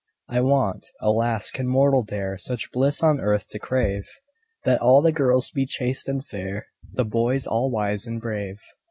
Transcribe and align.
I 0.27 0.41
want 0.41 0.87
(alas! 0.99 1.51
can 1.51 1.67
mortal 1.67 2.01
dare 2.01 2.35
Such 2.35 2.71
bliss 2.71 3.03
on 3.03 3.19
earth 3.19 3.49
to 3.49 3.59
crave?) 3.59 4.09
That 4.65 4.81
all 4.81 5.03
the 5.03 5.11
girls 5.11 5.51
be 5.51 5.67
chaste 5.67 6.09
and 6.09 6.25
fair, 6.25 6.65
The 6.93 7.05
boys 7.05 7.45
all 7.45 7.69
wise 7.69 8.07
and 8.07 8.19
brave. 8.19 8.57